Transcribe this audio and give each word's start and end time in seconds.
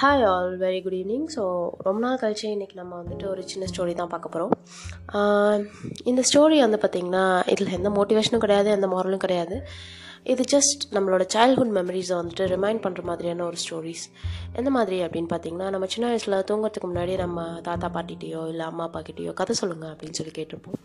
Hi 0.00 0.22
all 0.28 0.52
very 0.62 0.78
good 0.84 0.94
evening 0.98 1.24
so 1.34 1.42
ரொம்ப 1.86 1.98
நாள் 2.04 2.20
கழிச்சு 2.20 2.44
இன்றைக்கி 2.52 2.76
நம்ம 2.80 2.92
வந்துட்டு 3.00 3.24
ஒரு 3.30 3.42
சின்ன 3.50 3.64
ஸ்டோரி 3.70 3.94
தான் 3.98 4.10
பார்க்க 4.12 4.32
போகிறோம் 4.34 4.52
இந்த 6.10 6.22
ஸ்டோரி 6.28 6.58
வந்து 6.64 6.78
பார்த்திங்கன்னா 6.84 7.24
இதில் 7.52 7.74
எந்த 7.78 7.90
மோட்டிவேஷனும் 7.96 8.42
கிடையாது 8.44 8.68
எந்த 8.76 8.88
மாரலும் 8.92 9.22
கிடையாது. 9.24 9.56
இது 10.32 10.44
ஜஸ்ட் 10.52 10.84
நம்மளோட 10.96 11.24
சைல்ட்ஹுட் 11.34 11.74
மெமரிஸை 11.78 12.14
வந்துட்டு 12.20 12.44
ரிமைண்ட் 12.54 12.82
பண்ணுற 12.84 13.02
மாதிரியான 13.10 13.44
ஒரு 13.48 13.58
ஸ்டோரிஸ் 13.64 14.04
எந்த 14.60 14.70
மாதிரி 14.76 14.98
அப்படின்னு 15.06 15.30
பார்த்தீங்கன்னா 15.34 15.68
நம்ம 15.74 15.88
சின்ன 15.94 16.08
வயசில் 16.12 16.36
தூங்குறதுக்கு 16.50 16.90
முன்னாடி 16.92 17.16
நம்ம 17.24 17.44
தாத்தா 17.68 17.90
பாட்டிகிட்டேயோ 17.96 18.44
இல்லை 18.52 18.66
அம்மா 18.70 18.86
அப்பா 18.88 19.02
கிட்டேயோ 19.08 19.34
கதை 19.40 19.56
சொல்லுங்கள் 19.62 19.92
அப்படின்னு 19.92 20.18
சொல்லி 20.20 20.34
கேட்டிருப்போம். 20.38 20.78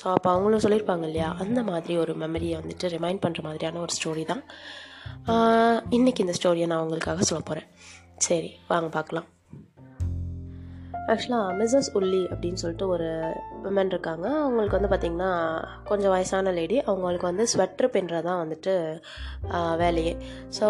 ஸோ 0.00 0.04
அப்போ 0.16 0.30
அவங்களும் 0.34 0.64
சொல்லியிருப்பாங்க 0.66 1.06
இல்லையா 1.10 1.30
அந்த 1.44 1.62
மாதிரி 1.70 1.96
ஒரு 2.04 2.14
மெமரியை 2.24 2.58
வந்துட்டு 2.62 2.92
ரிமைண்ட் 2.96 3.22
பண்ணுற 3.26 3.42
மாதிரியான 3.48 3.80
ஒரு 3.86 3.94
ஸ்டோரி 3.98 4.26
தான். 4.32 4.44
இன்றைக்கி 5.98 6.22
இந்த 6.26 6.36
ஸ்டோரியை 6.40 6.68
நான் 6.72 6.84
உங்களுக்காக 6.86 7.24
சொல்ல 7.30 7.42
போகிறேன் 7.50 7.68
சரி 8.20 8.50
வாங்க 8.68 8.88
பார்க்கலாம். 8.88 9.24
ஆக்சுவலாக 11.06 11.54
மிஸ்ஸஸ் 11.58 11.90
உள்ளி 11.94 12.20
அப்படின்னு 12.32 12.60
சொல்லிட்டு 12.62 12.88
ஒரு 12.88 13.34
விமன் 13.64 13.90
இருக்காங்க. 13.94 14.26
அவங்களுக்கு 14.44 14.76
வந்து 14.78 14.90
பார்த்திங்கன்னா 14.92 15.30
கொஞ்சம் 15.90 16.12
வயசான 16.14 16.52
லேடி 16.58 16.76
அவங்களுக்கு 16.88 17.26
வந்து 17.30 17.44
ஸ்வெட்ரு 17.52 17.88
பின்னுறது 17.94 18.26
தான் 18.28 18.40
வந்துட்டு 18.42 18.72
வேலையே. 19.82 20.14
ஸோ 20.58 20.66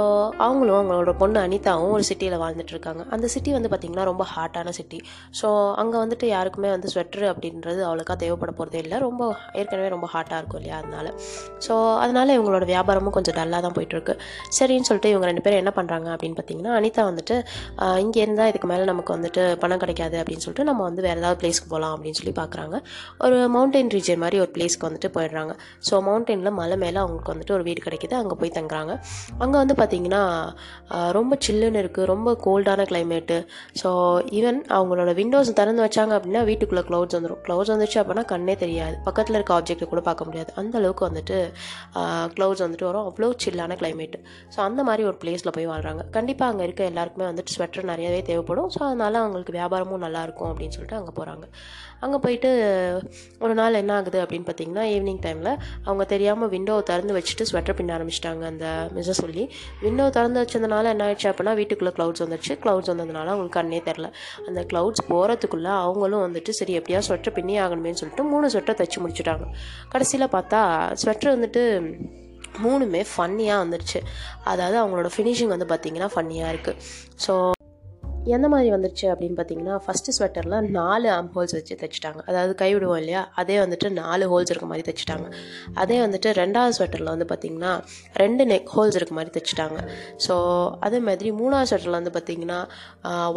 அவங்களும் 0.47 0.77
அவங்களோட 0.79 1.13
பொண்ணு 1.23 1.39
அனிதாவும் 1.47 1.95
ஒரு 1.97 2.05
சிட்டியில் 2.11 2.37
வாழ்ந்துட்டுருக்காங்க. 2.45 3.03
அந்த 3.15 3.27
சிட்டி 3.35 3.51
வந்து 3.57 3.71
பார்த்திங்கன்னா 3.73 4.07
ரொம்ப 4.11 4.25
ஹாட்டான 4.35 4.75
சிட்டி 4.79 5.01
ஸோ 5.41 5.49
அங்கே 5.83 5.97
வந்துட்டு 6.03 6.27
யாருக்குமே 6.35 6.71
வந்து 6.77 6.91
ஸ்வெட்ரு 6.95 7.27
அப்படின்றது 7.33 7.81
அவ்வளோக்கா 7.89 8.17
தேவைப்பட 8.23 8.55
போகிறதே 8.61 8.81
இல்லை. 8.85 8.99
ரொம்ப 9.07 9.23
ஏற்கனவே 9.61 9.89
ரொம்ப 9.97 10.09
ஹாட்டாக 10.15 10.41
இருக்கும் 10.41 10.61
இல்லையா 10.63 10.79
அதனால. 10.83 11.07
ஸோ 11.67 11.75
அதனால் 12.05 12.35
இவங்களோட 12.37 12.67
வியாபாரமும் 12.73 13.17
கொஞ்சம் 13.19 13.39
டல்லாக 13.41 13.63
தான் 13.67 13.77
போயிட்டுருக்கு. 13.79 14.17
சரின்னு 14.59 14.89
சொல்லிட்டு 14.91 15.13
இவங்க 15.15 15.27
ரெண்டு 15.31 15.45
பேரும் 15.47 15.63
என்ன 15.63 15.75
பண்ணுறாங்க 15.79 16.09
அப்படின்னு 16.15 16.39
பார்த்தீங்கன்னா 16.41 16.75
அனிதா 16.81 17.05
வந்துட்டு 17.11 17.37
இங்கே 18.05 18.21
இருந்தால் 18.25 18.51
இதுக்கு 18.53 18.71
மேலே 18.73 18.85
நமக்கு 18.93 19.13
வந்துட்டு 19.17 19.43
பணம் 19.65 19.83
கிடைக்காது 19.85 20.17
அப்படின்னு 20.23 20.45
சொல்லிட்டு 20.47 20.69
நம்ம 20.71 20.83
வந்து 20.89 21.05
வேறு 21.09 21.21
ஏதாவது 21.23 21.41
பிளேஸ்க்கு 21.43 21.71
போகலாம் 21.75 21.95
அப்படின்னு 21.97 22.21
சொல்லி 22.21 22.35
பார்க்குறாங்க 22.43 22.77
ஒரு 23.27 23.37
மவுண்டைன் 23.57 23.91
ரீஜன் 23.97 24.23
மாதிரி 24.25 24.39
ஒரு 24.45 24.51
பிளேஸ்க்கு 24.57 24.87
வந்துட்டு 24.89 25.11
போயிடுறாங்க. 25.17 25.55
ஸோ 25.89 25.95
மவுண்டெயினில் 26.09 26.57
மலை 26.61 26.79
மேலே 26.85 26.99
அவங்களுக்கு 27.05 27.33
வந்துட்டு 27.35 27.55
ஒரு 27.59 27.67
வீடு 27.69 27.81
கிடைக்குது. 27.87 28.17
அங்கே 28.23 28.37
போய் 28.43 28.55
தங்குறாங்க. 28.59 28.95
அங்கே 29.43 29.57
வந்து 29.63 29.77
பார்த்திங்கன்னா 29.81 30.23
ரொம்ப 31.19 31.39
சில்லுன்னு 31.47 31.83
இருக்குது 31.85 32.09
ரொம்ப 32.13 32.37
கோல்டான 32.47 32.87
கிளைமேட்டு 32.93 33.39
ஸோ 33.83 33.89
ஈவன் 34.39 34.61
அவங்களோட 34.77 35.11
விண்டோஸ் 35.21 35.53
திறந்து 35.61 35.85
வச்சாங்க 35.87 36.13
அப்படின்னா 36.19 36.43
வீட்டுக்குள்ளே 36.51 36.85
க்ளவுட்ஸ் 36.91 37.17
வந்துடும் 37.19 37.43
க்ளவுட்ஸ் 37.47 37.73
வந்துச்சு 37.75 37.99
அப்படின்னா 38.03 38.25
கண்ணே 38.35 38.57
தெரியாது. 38.65 38.97
பக்கத்தில் 39.09 39.39
இருக்க 39.39 39.53
ஆப்ஜெக்ட்டை 39.59 39.89
கூட 39.93 40.03
பார்க்க 40.09 40.29
முடியாது. 40.29 40.51
அந்த 40.63 40.75
அளவுக்கு 40.81 41.05
வந்துட்டு 41.09 41.37
க்ளவுட்ஸ் 42.37 42.65
வந்துட்டு 42.67 42.89
வரும். 42.91 43.07
அவ்வளோ 43.11 43.31
சில்லான 43.45 43.77
கிளைமேட்டு 43.83 44.19
ஸோ 44.55 44.59
அந்த 44.69 44.81
மாதிரி 44.89 45.03
ஒரு 45.11 45.17
பிளேஸில் 45.23 45.55
போய் 45.57 45.71
வாழ்கிறாங்க 45.73 46.03
கண்டிப்பாக 46.17 46.53
அங்கே 46.53 46.65
இருக்க 46.69 46.83
எல்லாருக்குமே 46.91 47.27
வந்துட்டு 47.31 47.55
ஸ்வெட்டர் 47.57 47.89
நிறையவே 47.93 48.21
தேவைப்படும். 48.31 48.69
ஸோ 48.75 48.81
அதனால் 48.89 49.21
அவங்களுக்கு 49.23 49.55
வியாபாரமும் 49.59 50.05
நல்லாயிருக்கும் 50.07 50.51
அப்படின்னு 50.53 50.77
சொல்லிட்டு 50.77 50.99
அங்கே 51.01 51.15
போகிறாங்க 51.19 51.47
அங்கே 52.05 52.19
போயிட்டு 52.25 52.51
ஒரு 53.39 53.55
நாள் 53.55 53.75
என்ன 53.75 53.93
ஆகுது 53.95 54.19
அப்படின்னு 54.23 54.47
பார்த்தீங்கன்னா 54.49 54.85
ஈவினிங் 54.95 55.21
டைமில் 55.27 55.51
அவங்க 55.85 56.05
தெரியாமல் 56.05 56.51
விண்டோவை 56.51 56.83
திறந்து 56.83 57.17
வச்சுட்டு 57.19 57.47
ஸ்வெட்டர் 57.51 57.79
பின்ன 57.79 57.95
ஆரம்பிச்சிட்டாங்க 57.97 58.45
அந்த 58.45 58.67
மிஸ்ஸை 58.95 59.17
சொல்லி. 59.23 59.45
விண்டோ 59.81 60.11
திறந்து 60.11 60.41
வச்சதுனால 60.43 60.85
என்ன 60.85 61.05
ஆயிடுச்சு 61.07 61.29
அப்படின்னா 61.31 61.55
வீட்டுக்குள்ளே 61.55 61.95
க்ளவுட்ஸ் 61.99 62.25
வந்துடுச்சு 62.27 62.57
க்ளவுட்ஸ் 62.65 62.91
வந்ததுனால 62.93 63.27
அவங்களுக்கு 63.35 63.59
கண்ணே 63.61 63.83
தெரில 63.91 64.09
அந்த 64.47 64.63
க்ளவுட்ஸ் 64.73 65.05
போகிறதுக்குள்ளே 65.09 65.73
அவங்களும் 65.87 66.25
வந்துட்டு 66.27 66.51
சரி 66.51 66.79
எப்படியா 66.79 67.03
ஸ்வெட்டர் 67.09 67.37
பின்னி 67.39 67.61
ஆகணுமேனு 67.61 68.01
சொல்லிட்டு 68.03 68.25
மூணு 68.25 68.49
ஸ்வெட்டர் 68.49 68.81
தைச்சு 68.81 69.01
முடிச்சுட்டாங்க. 69.05 69.47
கடைசியில் 69.89 70.33
பார்த்தா 70.37 70.61
ஸ்வெட்டர் 71.05 71.35
வந்துட்டு 71.37 71.63
மூணுமே 72.65 73.01
ஃபன்னியாக 73.11 73.63
வந்துடுச்சு 73.65 73.99
அதாவது 74.45 74.77
அவங்களோட 74.81 75.11
ஃபினிஷிங் 75.17 75.53
வந்து 75.57 75.67
பார்த்திங்கன்னா 75.67 76.09
ஃபன்னியாக 76.15 76.53
இருக்குது 76.55 76.77
ஸோ 77.27 77.33
எந்த 78.37 78.47
மாதிரி 78.53 78.71
வந்துருச்சு 78.75 79.07
அப்படின்னு 79.13 79.37
பார்த்தீங்கன்னா 79.39 79.77
ஃபஸ்ட்டு 79.85 80.15
ஸ்வெட்டரில் 80.17 80.57
நாலு 80.79 81.09
ஆம் 81.17 81.31
ஹோல்ஸ் 81.35 81.55
வச்சு 81.57 81.75
தைச்சிட்டாங்க. 81.83 82.21
அதாவது 82.31 82.53
கைவிடுவோம் 82.63 83.01
இல்லையா? 83.03 83.23
அதே 83.43 83.57
வந்துட்டு 83.63 83.89
நாலு 84.01 84.25
ஹோல்ஸ் 84.33 84.53
இருக்க 84.53 84.69
மாதிரி 84.73 84.85
தைச்சிட்டாங்க. 84.89 85.27
அதே 85.83 85.99
வந்துட்டு 86.05 86.31
ரெண்டாவது 86.41 86.75
ஸ்வெட்டரில் 86.79 87.11
வந்து 87.15 87.27
பார்த்திங்கன்னா 87.33 87.73
ரெண்டு 88.23 88.45
நெக் 88.53 88.71
ஹோல்ஸ் 88.77 88.99
இருக்க 89.01 89.15
மாதிரி 89.19 89.33
தைச்சிட்டாங்க. 89.37 89.79
ஸோ 90.27 90.35
அதே 90.89 91.01
மாதிரி 91.09 91.31
மூணாவது 91.41 91.71
ஸ்வெட்டரில் 91.73 91.99
வந்து 92.01 92.15
பார்த்திங்கன்னா 92.17 92.61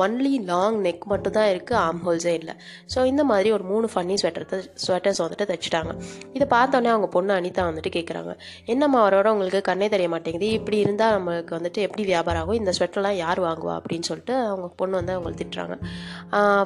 ஒன்லி 0.06 0.34
லாங் 0.52 0.78
நெக் 0.88 1.06
மட்டும் 1.14 1.36
தான் 1.40 1.50
இருக்குது 1.54 1.80
ஆம் 1.86 2.02
ஹோல்ஸே 2.08 2.36
இல்லை. 2.42 2.56
ஸோ 2.96 3.00
இந்த 3.12 3.26
மாதிரி 3.32 3.52
ஒரு 3.58 3.66
மூணு 3.72 3.90
ஃபன்னி 3.94 4.18
ஸ்வெட்டர் 4.24 4.48
ஸ்வெட்டர்ஸ் 4.86 5.22
வந்துட்டு 5.26 5.48
தைச்சிட்டாங்க. 5.54 5.94
இதை 6.38 6.48
பார்த்தோன்னே 6.56 6.92
அவங்க 6.96 7.10
பொண்ணு 7.18 7.34
அனிதா 7.40 7.66
வந்துட்டு 7.72 7.94
கேட்குறாங்க 7.98 8.34
என்னம்மா 8.74 9.00
அவரோட 9.06 9.28
உங்களுக்கு 9.36 9.62
கண்ணே 9.70 9.90
தெரிய 9.96 10.10
மாட்டேங்குது? 10.16 10.48
இப்படி 10.60 10.78
இருந்தால் 10.86 11.16
நம்மளுக்கு 11.18 11.54
வந்துட்டு 11.60 11.82
எப்படி 11.88 12.04
வியாபாரம் 12.12 12.42
ஆகும்? 12.44 12.60
இந்த 12.62 12.72
ஸ்வெட்டர்லாம் 12.78 13.18
யார் 13.24 13.40
வாங்குவா? 13.48 13.76
அப்படின்னு 13.80 14.08
சொல்லிட்டு 14.10 14.36
அவங்க 14.52 14.68
பொண்ணு 14.84 15.02
வந்து 15.02 15.18
அவங்களை 15.18 15.38
திட்டுறாங்க. 15.42 15.78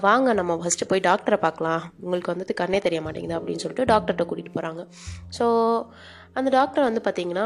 வாங்க 0.08 0.36
நம்ம 0.42 0.60
ஃபஸ்ட்டு 0.64 0.90
போய் 0.92 1.08
டாக்டரை 1.10 1.40
பார்க்கலாம். 1.48 1.82
உங்களுக்கு 2.04 2.34
வந்துட்டு 2.36 2.60
கண்ணே 2.64 2.82
தெரிய 2.88 3.02
மாட்டேங்குது 3.08 3.40
அப்படின்னு 3.40 3.64
சொல்லிட்டு 3.66 3.90
டாக்டர்கிட்ட 3.94 4.26
கூட்டிகிட்டு 4.30 4.58
போகிறாங்க 4.60 4.84
ஸோ 5.40 5.48
அந்த 6.40 6.50
டாக்டர் 6.58 6.86
வந்து 6.88 7.02
பார்த்திங்கன்னா 7.06 7.46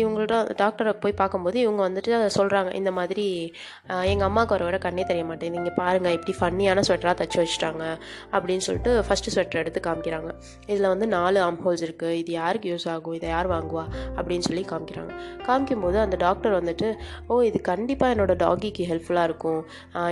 இவங்கள்ட்ட 0.00 0.36
டாக்டரை 0.62 0.92
போய் 1.02 1.14
பார்க்கும்போது 1.20 1.56
இவங்க 1.64 1.80
வந்துட்டு 1.86 2.12
சொல்கிறாங்க 2.36 2.70
இந்த 2.80 2.90
மாதிரி 2.98 3.26
எங்கள் 4.12 4.26
அம்மாவுக்கு 4.28 4.54
வர 4.56 4.64
வர 4.68 4.78
கண்ணே 4.84 5.04
தெரிய 5.10 5.24
மாட்டேங்குது. 5.30 5.60
இங்கே 5.62 5.74
பாருங்கள் 5.80 6.14
இப்படி 6.16 6.34
ஃபன்னியான 6.40 6.84
ஸ்வெட்டராக 6.88 7.16
தைச்சி 7.20 7.38
வச்சுட்டாங்க 7.42 7.84
அப்படின்னு 8.34 8.64
சொல்லிட்டு 8.66 8.92
ஃபஸ்ட்டு 9.08 9.32
ஸ்வெட்டர் 9.34 9.62
எடுத்து 9.62 9.82
காமிக்கிறாங்க. 9.88 10.30
இதில் 10.72 10.90
வந்து 10.92 11.08
நாலு 11.16 11.40
ஆம் 11.46 11.60
ஹோல்ஸ் 11.64 11.84
இருக்குது 11.88 12.18
இது 12.22 12.32
யாருக்கு 12.40 12.70
யூஸ் 12.74 12.88
ஆகும்? 12.94 13.16
இதை 13.18 13.28
யார் 13.34 13.50
வாங்குவா? 13.54 13.84
அப்படின்னு 14.18 14.46
சொல்லி 14.48 14.64
காமிக்கிறாங்க. 14.72 15.12
காமிக்கும்போது 15.48 16.00
அந்த 16.04 16.18
டாக்டர் 16.26 16.58
வந்துட்டு 16.60 16.90
ஓ 17.28 17.40
இது 17.50 17.60
கண்டிப்பாக 17.70 18.14
என்னோடய 18.16 18.38
டாகிக்கு 18.44 18.88
ஹெல்ப்ஃபுல்லாக 18.92 19.28
இருக்கும். 19.30 19.60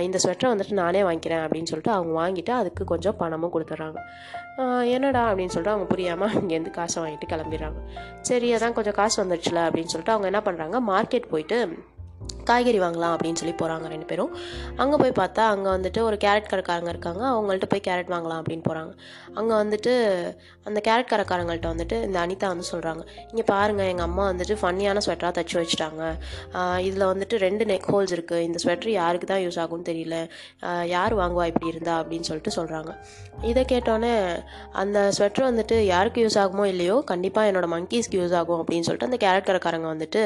இந்த 0.07 0.19
ஸ்வெட்டரை 0.25 0.51
வந்துட்டு 0.53 0.79
நானே 0.83 1.03
வாங்கிக்கிறேன். 1.09 1.43
அப்படின்னு 1.47 1.71
சொல்லிட்டு 1.73 1.95
அவங்க 1.97 2.13
வாங்கிட்டு 2.21 2.53
அதுக்கு 2.61 2.83
கொஞ்சம் 2.93 3.19
பணமும் 3.23 3.53
கொடுத்துட்றாங்க. 3.55 3.99
என்னடா 4.95 5.21
அப்படின்னு 5.29 5.53
சொல்லிட்டு 5.53 5.75
அவங்க 5.75 5.87
புரியாமல் 5.91 6.33
இங்கேருந்து 6.39 6.71
காசை 6.79 6.97
வாங்கிட்டு 7.03 7.29
கிளம்பி 7.31 7.52
கிளம்பிடுறாங்க. 7.53 7.79
சரி 8.21 8.55
அதான் 8.55 8.73
கொஞ்சம் 8.73 8.93
காசு 8.93 9.23
வந்துடுச்சுல 9.23 9.61
அப்படின்னு 9.65 9.93
சொல்லிட்டு 9.93 10.15
அவங்க 10.15 10.27
என்ன 10.31 10.41
பண்ணுறாங்க 10.45 10.79
மார்க்கெட் 10.91 11.29
போயிட்டு 11.29 11.77
காய்கறி 12.49 12.79
வாங்கலாம் 12.85 13.13
அப்படின்னு 13.15 13.39
சொல்லி 13.41 13.55
போகிறாங்க 13.61 13.87
ரெண்டு 13.93 14.07
பேரும். 14.11 14.31
அங்கே 14.83 14.97
போய் 15.01 15.13
பார்த்தா 15.21 15.43
அங்கே 15.53 15.69
வந்துட்டு 15.75 16.01
ஒரு 16.09 16.17
கேரட் 16.25 16.49
கடைக்காரங்க 16.51 16.91
இருக்காங்க. 16.95 17.23
அவங்கள்ட்ட 17.33 17.69
போய் 17.73 17.85
கேரட் 17.89 18.11
வாங்கலாம் 18.15 18.41
அப்படின்னு 18.41 18.65
போகிறாங்க 18.69 18.93
அங்கே 19.39 19.53
வந்துட்டு 19.61 19.93
அந்த 20.69 20.79
கேரட் 20.87 21.11
கடைக்காரங்கள்ட்ட 21.11 21.67
வந்துட்டு 21.73 21.95
இந்த 22.07 22.17
அனிதா 22.25 22.49
வந்து 22.53 22.65
சொல்கிறாங்க 22.73 23.01
இங்கே 23.31 23.45
பாருங்கள் 23.51 23.89
எங்கள் 23.93 24.07
அம்மா 24.09 24.25
வந்துட்டு 24.31 24.55
ஃபன்னியான 24.61 25.01
ஸ்வெட்டராக 25.05 25.33
தைச்சி 25.37 25.55
வச்சுட்டாங்க. 25.59 26.03
இதில் 26.87 27.05
வந்துட்டு 27.11 27.35
ரெண்டு 27.45 27.63
நெக் 27.71 27.87
ஹோல்ஸ் 27.93 28.13
இருக்குது 28.17 28.45
இந்த 28.47 28.57
ஸ்வெட்டர் 28.63 28.91
யாருக்கு 28.99 29.27
தான் 29.31 29.43
யூஸ் 29.45 29.59
ஆகும்னு 29.63 29.87
தெரியல. 29.89 30.17
யார் 30.93 31.13
வாங்குவா 31.21 31.45
இப்படி 31.51 31.67
இருந்தா 31.73 31.95
அப்படின்னு 32.01 32.27
சொல்லிட்டு 32.29 32.53
சொல்கிறாங்க 32.57 32.91
இதை 33.49 33.63
கேட்டோன்னே 33.73 34.13
அந்த 34.81 34.97
ஸ்வெட்டர் 35.17 35.47
வந்துட்டு 35.49 35.77
யாருக்கு 35.93 36.23
யூஸ் 36.25 36.39
ஆகுமோ 36.43 36.65
இல்லையோ 36.73 36.95
கண்டிப்பாக 37.11 37.49
என்னோடய 37.51 37.71
மங்கீஸ்க்கு 37.75 38.19
யூஸ் 38.21 38.35
ஆகும் 38.39 38.61
அப்படின்னு 38.61 38.87
சொல்லிட்டு 38.87 39.09
அந்த 39.09 39.19
கேரட் 39.25 39.47
கடைக்காரங்க 39.49 39.87
வந்துட்டு 39.93 40.21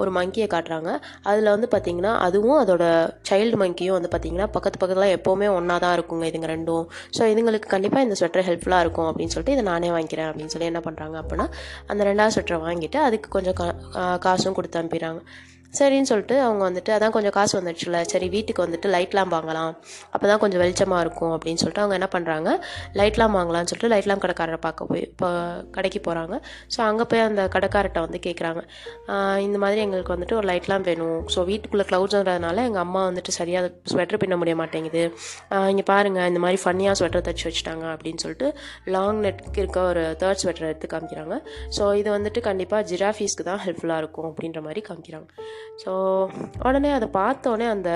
ஒரு 0.00 0.12
மங்கியை 0.18 0.48
காட்டுறாங்க. 0.54 0.90
அதில் 1.34 1.52
வந்து 1.54 1.68
பார்த்திங்கன்னா 1.74 2.12
அதுவும் 2.26 2.58
அதோட 2.64 2.84
சைல்டு 3.30 3.58
மங்கியும் 3.62 3.96
வந்து 3.98 4.12
பார்த்திங்கன்னா 4.14 4.48
பக்கத்து 4.56 4.80
பக்கத்தில் 4.82 5.14
எப்போவுமே 5.18 5.48
ஒன்றா 5.58 5.78
தான் 5.86 5.94
இருக்குங்க 5.98 6.26
இதுங்க 6.32 6.50
ரெண்டும். 6.54 6.84
ஸோ 7.18 7.22
இதுங்களுக்கு 7.34 7.68
கண்டிப்பாக 7.74 8.06
இந்த 8.08 8.16
ஸ்வெட்டர் 8.20 8.46
ஹெல்ப்ஃபுல்லாக 8.50 8.84
இருக்கும் 8.86 9.08
அப்படின்னு 9.10 9.34
சொல்லிட்டு 9.36 9.56
இதை 9.58 9.64
நானே 9.72 9.90
வாங்கிக்கிறேன் 9.96 10.30
அப்படின்னு 10.30 10.54
சொல்லி 10.54 10.70
என்ன 10.72 10.82
பண்ணுறாங்க 10.88 11.16
அப்படின்னா 11.22 11.48
அந்த 11.92 12.04
ரெண்டாவது 12.10 12.34
ஸ்வெட்டரை 12.36 12.60
வாங்கிட்டு 12.68 13.00
அதுக்கு 13.08 13.30
கொஞ்சம் 13.38 13.58
கா 13.60 13.66
காசும் 14.26 14.56
கொடுத்து 14.58 14.80
அனுப்பிடுறாங்க. 14.80 15.20
சரின்னு 15.78 16.08
சொல்லிட்டு 16.10 16.36
அவங்க 16.46 16.62
வந்துட்டு 16.68 16.92
அதான் 16.96 17.14
கொஞ்சம் 17.16 17.34
காசு 17.38 17.54
வந்துடுச்சுல 17.58 18.00
சரி 18.12 18.26
வீட்டுக்கு 18.34 18.64
வந்துட்டு 18.66 18.88
லைட்லாம் 18.94 19.32
வாங்கலாம். 19.34 19.72
அப்போ 20.14 20.24
தான் 20.30 20.40
கொஞ்சம் 20.44 20.62
வெளிச்சமாக 20.62 21.00
இருக்கும் 21.04 21.32
அப்படின்னு 21.36 21.60
சொல்லிட்டு 21.62 21.82
அவங்க 21.84 21.96
என்ன 21.98 22.08
பண்ணுறாங்க 22.14 22.50
லைட்லாம் 23.00 23.34
வாங்கலாம்னு 23.38 23.70
சொல்லிட்டு 23.70 23.92
லைட்லாம் 23.94 24.22
கடைக்காரரை 24.24 24.60
பார்க்க 24.66 24.88
போய் 24.90 25.02
இப்போ 25.08 25.28
கடைக்கு 25.76 26.00
போகிறாங்க 26.08 26.34
ஸோ 26.74 26.80
அங்கே 26.88 27.06
போய் 27.12 27.24
அந்த 27.28 27.42
கடைக்காரர்கிட்ட 27.56 28.02
வந்து 28.06 28.20
கேட்குறாங்க 28.26 28.62
இந்த 29.46 29.56
மாதிரி 29.64 29.80
எங்களுக்கு 29.86 30.14
வந்துட்டு 30.14 30.36
ஒரு 30.40 30.48
லைட்லாம் 30.52 30.86
வேணும். 30.90 31.20
ஸோ 31.34 31.40
வீட்டுக்குள்ளே 31.50 31.86
க்ளவுட்ஸ்ன்றதுனால 31.90 32.64
எங்கள் 32.68 32.84
அம்மா 32.86 33.02
வந்துட்டு 33.08 33.32
சரியாக 33.38 33.72
ஸ்வெட்டர் 33.92 34.20
பின்ன 34.24 34.38
முடிய 34.42 34.56
மாட்டேங்குது. 34.62 35.02
இங்கே 35.72 35.86
பாருங்கள் 35.92 36.28
இந்த 36.32 36.42
மாதிரி 36.44 36.60
ஃபன்னியாக 36.64 36.96
ஸ்வெட்டர் 37.00 37.26
தைச்சி 37.28 37.46
வச்சுட்டாங்க 37.48 37.84
அப்படின்னு 37.94 38.22
சொல்லிட்டு 38.24 38.48
லாங் 38.96 39.20
நெட்க்கு 39.26 39.60
இருக்க 39.64 39.80
ஒரு 39.92 40.04
தேர்ட் 40.22 40.42
ஸ்வெட்டர் 40.44 40.68
எடுத்து 40.70 40.88
காமிக்கிறாங்க. 40.94 41.36
ஸோ 41.78 41.82
இது 42.00 42.08
வந்துட்டு 42.16 42.42
கண்டிப்பாக 42.48 42.82
ஜிராஃபீஸ்க்கு 42.92 43.48
தான் 43.50 43.62
ஹெல்ப்ஃபுல்லாக 43.66 44.02
இருக்கும் 44.04 44.28
அப்படின்ற 44.30 44.60
மாதிரி 44.68 44.82
காமிக்கிறாங்க. 44.88 45.28
ஸோ 45.82 45.92
உடனே 46.66 46.90
அதை 46.98 47.06
பார்த்தோன்னே 47.20 47.68
அந்த 47.74 47.90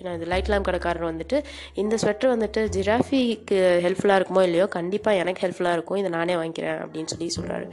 ஏன்னா 0.00 0.12
இது 0.18 0.26
லைட் 0.32 0.48
லேம்ப் 0.50 0.66
கடைக்காரர் 0.66 1.06
வந்துட்டு 1.08 1.38
இந்த 1.80 1.94
ஸ்வெட்டர் 2.02 2.30
வந்துட்டு 2.34 2.60
ஜிராஃபிக்கு 2.74 3.56
ஹெல்ப்ஃபுல்லாக 3.84 4.18
இருக்குமோ 4.18 4.42
இல்லையோ 4.46 4.66
கண்டிப்பாக 4.76 5.20
எனக்கு 5.22 5.42
ஹெல்ப்ஃபுல்லாக 5.44 5.76
இருக்கும். 5.76 5.98
இதை 6.00 6.10
நானே 6.16 6.34
வாங்கிக்கிறேன் 6.40 6.78
அப்படின்னு 6.84 7.10
சொல்லி 7.12 7.26
சொல்கிறாரு 7.36 7.66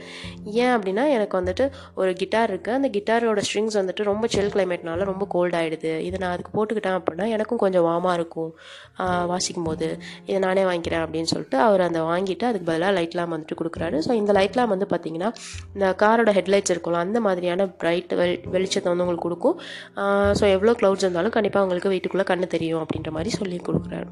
ஏன் 0.62 0.72
அப்படின்னா 0.74 1.04
எனக்கு 1.14 1.34
வந்துட்டு 1.40 1.64
ஒரு 2.00 2.10
கிட்டார் 2.22 2.50
இருக்குது 2.52 2.76
அந்த 2.78 2.90
கிட்டாரோட 2.96 3.42
ஸ்ட்ரிங்ஸ் 3.48 3.78
வந்துட்டு 3.80 4.04
ரொம்ப 4.10 4.28
செல் 4.34 4.52
கிளைமேட்னால 4.56 5.06
ரொம்ப 5.12 5.26
கோல்ட் 5.34 5.56
ஆகிடுது 5.60 5.92
இதை 6.08 6.18
நான் 6.24 6.34
அதுக்கு 6.34 6.52
போட்டுக்கிட்டேன் 6.58 6.98
அப்படின்னா 6.98 7.28
எனக்கும் 7.36 7.62
கொஞ்சம் 7.64 7.86
வார்மாக 7.88 8.18
இருக்கும். 8.20 8.52
வாசிக்கும் 9.32 9.68
போது 9.70 9.88
இதை 10.28 10.38
நானே 10.46 10.64
வாங்கிக்கிறேன் 10.70 11.04
அப்படின்னு 11.06 11.30
சொல்லிட்டு 11.32 11.58
அவர் 11.68 11.86
அந்த 11.88 12.02
வாங்கிட்டு 12.10 12.46
அதுக்கு 12.50 12.68
பதிலாக 12.72 12.92
லைட் 12.98 13.16
லேம்ப் 13.20 13.34
வந்துட்டு 13.36 13.58
கொடுக்குறாரு. 13.62 13.98
ஸோ 14.08 14.12
இந்த 14.20 14.34
லைட் 14.40 14.58
லேம்ப் 14.60 14.74
வந்து 14.76 14.90
பார்த்தீங்கன்னா 14.92 15.32
இந்த 15.74 15.88
காரோட 16.04 16.30
ஹெட்லைட்ஸ் 16.40 16.74
இருக்கும்ல 16.74 17.02
அந்த 17.06 17.20
மாதிரியான 17.28 17.68
பிரைட் 17.82 18.14
வெளிச்சத்தை 18.56 18.88
வந்து 18.92 19.06
உங்களுக்கு 19.06 19.27
கொடுக்கும். 19.28 19.56
ஸோ 20.40 20.44
எவ்வளோ 20.56 20.74
க்ளவுட்ஸ் 20.80 21.06
இருந்தாலும் 21.06 21.36
கண்டிப்பாக 21.38 21.62
அவங்களுக்கு 21.64 21.94
வீட்டுக்குள்ளே 21.94 22.28
கண்ணு 22.32 22.54
தெரியும் 22.56 22.82
அப்படின்ற 22.84 23.12
மாதிரி 23.18 23.32
சொல்லி 23.40 23.60
கொடுக்குறாரு. 23.68 24.10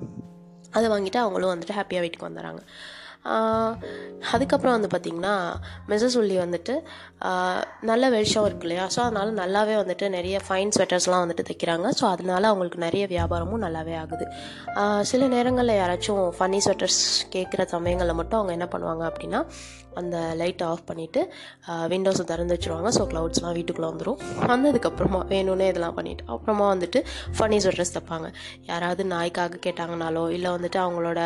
அதை 0.77 0.87
வாங்கிட்டு 0.93 1.19
அவங்களும் 1.25 1.53
வந்துட்டு 1.55 1.79
ஹாப்பியாக 1.81 2.05
வீட்டுக்கு 2.05 2.29
வந்துடுறாங்க. 2.29 2.63
அதுக்கப்புறம் 4.33 4.75
வந்து 4.77 4.91
பார்த்திங்கன்னா 4.93 5.35
மிஸ்ஸஸ் 5.91 6.17
உள்ளி 6.21 6.37
வந்துட்டு 6.43 6.75
நல்ல 7.91 8.11
வெளிச்சம் 8.15 8.47
இருக்கு 8.49 8.67
இல்லையா? 8.67 8.85
ஸோ 8.95 9.01
அதனால் 9.07 9.33
நல்லாவே 9.41 9.75
வந்துட்டு 9.83 10.09
நிறைய 10.17 10.37
ஃபைன் 10.47 10.75
ஸ்வெட்டர்ஸ்லாம் 10.77 11.25
வந்துட்டு 11.25 11.47
தைக்கிறாங்க. 11.49 11.89
ஸோ 12.01 12.05
அதனால 12.15 12.43
அவங்களுக்கு 12.51 12.85
நிறைய 12.87 13.07
வியாபாரமும் 13.15 13.65
நல்லாவே 13.67 13.97
ஆகுது. 14.03 14.27
சில 15.13 15.29
நேரங்களில் 15.35 15.81
யாராச்சும் 15.83 16.23
ஃபன்னி 16.39 16.61
ஸ்வெட்டர்ஸ் 16.67 17.03
கேட்குற 17.35 17.65
சமயங்களில் 17.75 18.19
மட்டும் 18.21 18.41
அவங்க 18.41 18.55
என்ன 18.59 18.69
பண்ணுவாங்க 18.77 19.05
அப்படின்னா 19.11 19.43
அந்த 20.01 20.17
லைட்டை 20.41 20.65
ஆஃப் 20.71 20.87
பண்ணிவிட்டு 20.89 21.21
விண்டோஸை 21.93 22.25
திறந்து 22.31 22.55
வச்சுருவாங்க. 22.55 22.89
ஸோ 22.97 23.03
க்ளவுட்ஸ்லாம் 23.13 23.55
வீட்டுக்குள்ளே 23.59 23.89
வந்துடும் 23.93 24.19
வந்ததுக்கப்புறமா 24.51 25.21
வேணும்னே 25.31 25.67
இதெல்லாம் 25.73 25.97
பண்ணிவிட்டு 25.99 26.25
அப்புறமா 26.35 26.67
வந்துட்டு 26.73 26.99
ஃபன்னி 27.37 27.59
ஸ்வெட்டர்ஸ் 27.65 27.95
தைப்பாங்க. 27.97 28.29
யாராவது 28.71 29.05
நாய்க்காக 29.15 29.61
கேட்டாங்கனாலோ 29.67 30.25
இல்லை 30.37 30.51
வந்துட்டு 30.57 30.79
அவங்களோட 30.85 31.21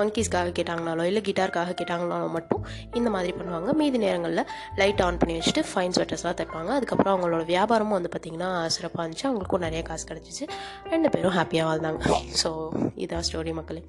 மங்கீஸ்க்காக 0.00 0.54
கேட்டாங்கனாலோ 0.58 1.04
இல்லை 1.10 1.22
கிட்டாருக்காக 1.28 1.74
கேட்டாங்கனாலும் 1.80 2.34
மட்டும் 2.38 2.62
இந்த 2.98 3.08
மாதிரி 3.16 3.32
பண்ணுவாங்க. 3.38 3.72
மீதி 3.80 4.00
நேரங்களில் 4.06 4.44
லைட் 4.80 5.02
ஆன் 5.06 5.20
பண்ணி 5.22 5.36
வச்சுட்டு 5.38 5.64
ஃபைன் 5.70 5.96
ஸ்வெட்டர்ஸ்லாம் 5.98 6.38
தைப்பாங்க. 6.40 6.70
அதுக்கப்புறம் 6.78 7.14
அவங்களோட 7.14 7.44
வியாபாரமும் 7.54 7.96
வந்து 7.98 8.12
பார்த்திங்கன்னா 8.14 8.50
சிறப்பாக 8.76 9.04
இருந்துச்சு. 9.04 9.28
அவங்களுக்கும் 9.30 9.64
நிறைய 9.66 9.82
காசு 9.90 10.06
கிடச்சிச்சு. 10.10 10.46
ரெண்டு 10.94 11.10
பேரும் 11.16 11.36
ஹாப்பியாக 11.38 11.68
வாழ்ந்தாங்க. 11.70 12.02
ஸோ 12.42 12.50
இதான் 13.04 13.26
ஸ்டோரி 13.30 13.54
மக்களே. 13.60 13.84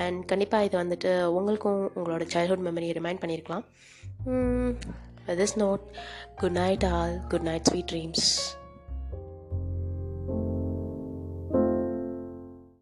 அண்ட் 0.00 0.20
கண்டிப்பாக 0.30 0.66
இது 0.66 0.76
வந்துட்டு 0.82 1.12
உங்களுக்கும் 1.38 1.80
உங்களோட 1.98 2.24
சைல்ட்ஹுட் 2.34 2.66
மெமரியை 2.68 2.92
ரிமைண்ட் 2.98 3.22
பண்ணியிருக்கலாம் 3.22 3.64
this 5.40 5.56
note 5.62 5.84
good 6.40 6.56
night 6.62 6.84
all 6.96 7.14
good 7.32 7.46
night 7.48 7.68
sweet 7.70 7.90
dreams 7.92 8.28